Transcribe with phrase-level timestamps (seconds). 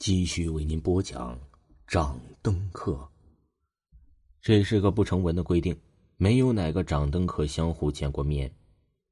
[0.00, 1.38] 继续为您播讲
[1.86, 3.06] 掌灯客。
[4.40, 5.78] 这是个不成文的规定，
[6.16, 8.50] 没有哪个掌灯客相互见过面，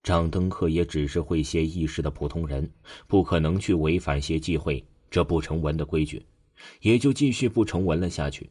[0.03, 2.67] 掌灯客也只是会些意识的普通人，
[3.07, 6.25] 不可能去违反些忌讳这不成文的规矩，
[6.81, 8.49] 也就继续不成文了下去。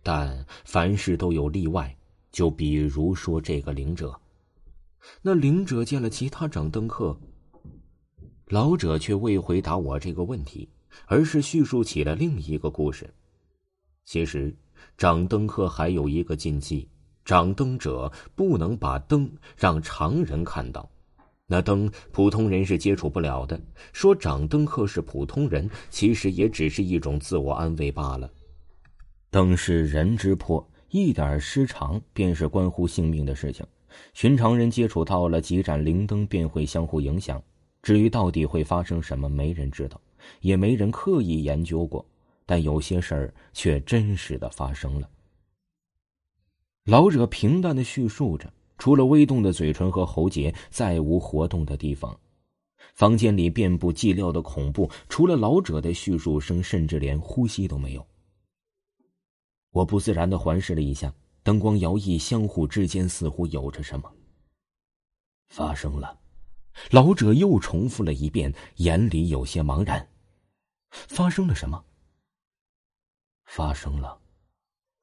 [0.00, 1.92] 但凡事都有例外，
[2.30, 4.16] 就比如说这个灵者，
[5.22, 7.18] 那灵者见了其他掌灯客，
[8.46, 10.68] 老者却未回答我这个问题。
[11.06, 13.12] 而是叙述起了另一个故事。
[14.04, 14.54] 其实，
[14.96, 16.88] 掌灯客还有一个禁忌：
[17.24, 20.90] 掌灯者不能把灯让常人看到。
[21.46, 23.60] 那灯普通人是接触不了的。
[23.92, 28.30] 说掌灯客是普通人，其实也只是一种自我安慰罢了。
[29.30, 33.66] 灯是人之魄，一点失常便是关乎性命的事情。
[34.14, 37.42] 寻常人接触到了几盏灵灯，便会相互影响。
[37.82, 40.00] 至于到底会发生什么，没人知道。
[40.40, 42.04] 也没人刻意研究过，
[42.46, 45.08] 但有些事儿却真实的发生了。
[46.84, 52.18] 老者平淡的叙述着，除了微动的嘴唇和喉结，再无活动的地方。
[52.94, 58.06] 房间里遍布寂寥的恐怖，除了老者的叙述声，甚至连呼吸都没有。
[59.70, 61.12] 我不自然的环视了一下，
[61.42, 64.10] 灯光摇曳，相互之间似乎有着什么。
[65.48, 66.18] 发生了。
[66.90, 70.08] 老者又重复了一遍，眼里有些茫然。
[70.90, 71.84] 发生了什么？
[73.44, 74.18] 发生了。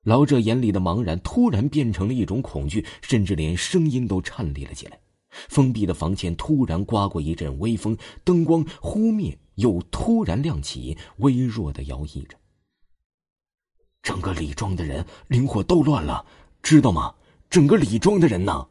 [0.04, 5.00] 老者眼里的茫然突然变成了一种恐惧，甚至连声音都颤栗了起来。
[5.50, 12.38] 封闭的房间突然刮过一阵微风，灯光忽灭又突然亮起，微弱的摇曳着。
[14.02, 16.26] 整个李庄的人灵火都乱了，
[16.64, 17.14] 知道吗？
[17.50, 18.70] 整个李庄的人呢？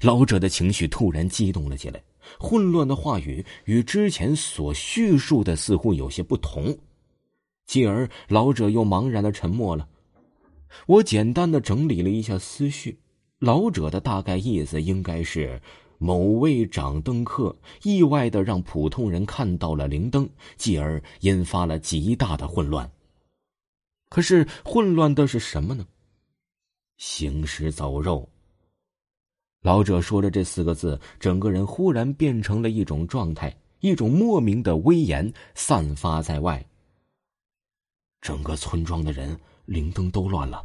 [0.00, 2.02] 老者的情绪突然激动了起来，
[2.38, 6.76] 混乱的话语与之前所叙述的似乎有些不同，
[7.66, 9.88] 继而老者又茫然的沉默了。
[10.86, 12.98] 我简单的整理了一下思绪，
[13.38, 15.60] 老者的大概意思应该是：
[15.98, 22.90] 某位掌灯客意外的让普通人看到了灵灯，继而引发了极大的混乱。
[24.08, 25.86] 可是混乱的是什么呢？
[26.96, 28.28] 行尸走肉。
[29.62, 36.64] 老者说了这四个字，整个人忽然变成了一种状态，一种莫名的威严散发在外。
[38.20, 40.64] 整个村庄的人灵灯都乱了，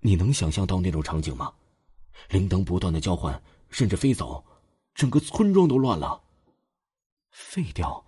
[0.00, 1.52] 你能想象到那种场景吗？
[2.30, 4.42] 灵灯不断的交换，甚至飞走，
[4.94, 6.20] 整个村庄都乱了。
[7.30, 8.02] 废掉？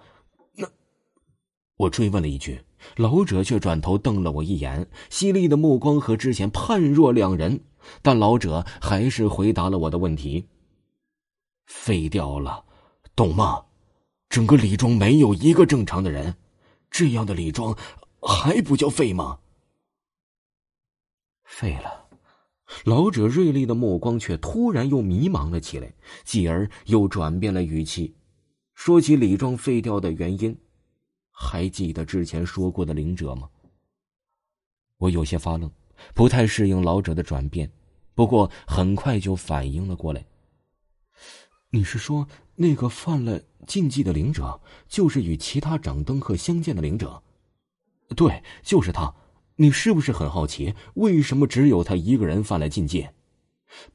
[1.80, 2.60] 我追问了一句，
[2.96, 7.60] 老者却转头瞪了我一眼，犀利的目光和之前判若两人。
[8.02, 10.46] 但老者还是回答了我的问题。
[11.64, 12.64] 废掉了，
[13.16, 13.64] 懂吗？
[14.28, 16.36] 整个李庄没有一个正常的人，
[16.90, 17.74] 这样的李庄
[18.20, 19.38] 还不叫废吗？
[21.44, 22.08] 废了。
[22.84, 28.14] 老者锐利的目光却突然又迷茫了起来，继而又转变了语气，
[28.74, 30.54] 说起李庄废掉的原因。
[31.42, 33.48] 还记得之前说过的灵者吗？
[34.98, 35.70] 我有些发愣。
[36.14, 37.70] 不太适应老者的转变，
[38.14, 40.24] 不过很快就反应了过来。
[41.70, 47.22] 你是说那个犯了禁忌的灵者，就是与其他掌灯客相见的灵者？
[48.16, 49.14] 对，就是他。
[49.56, 53.08] 你是不是很好奇，为什么只有他一个人犯了禁忌？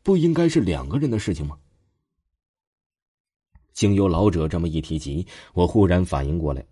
[0.03, 1.57] 不应该是两个人的事情吗？
[3.73, 6.63] 经由老者这么一提及，我忽然反应过来，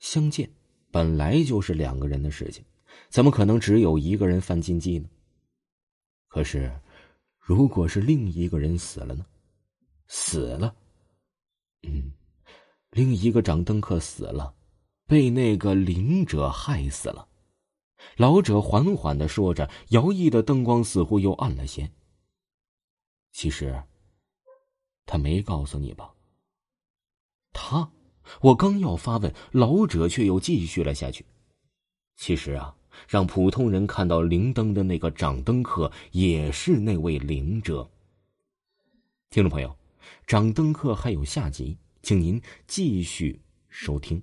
[0.00, 0.50] 相见
[0.90, 2.64] 本来就是两个人的事情。
[3.08, 5.08] 怎么可能只有一个人犯禁忌呢？
[6.28, 6.72] 可是，
[7.38, 9.24] 如果是另一个人死了呢？
[10.08, 10.74] 死了，
[11.82, 12.12] 嗯，
[12.90, 14.54] 另一个掌灯客死了，
[15.06, 17.28] 被那个灵者害死了。
[18.16, 21.90] 老者缓缓的说着，摇曳的灯光似乎又暗了些。
[23.32, 23.82] 其实，
[25.06, 26.12] 他没告诉你吧？
[28.40, 31.24] 我刚要发问，老者却又继续了下去。
[32.16, 32.74] 其实啊。
[33.08, 37.88] 让普通人看到灵灯的那个掌灯客，也是那位灵者。
[39.30, 39.74] 听众朋友，
[40.26, 43.40] 掌灯客还有下集，请您继续
[43.70, 44.20] 收听。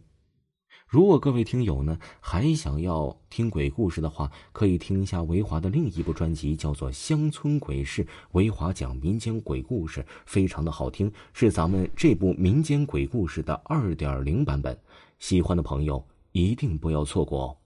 [0.88, 14.80] 如果各位听友呢还想要听鬼故事的话，可以听一下维华的另一部专辑，叫做《乡村鬼事》，维华讲民间鬼故事，非常的好听，是咱们这部民间鬼故事的二点零版本。
[15.20, 16.02] 喜欢的朋友
[16.32, 17.58] 一定不要错过哦。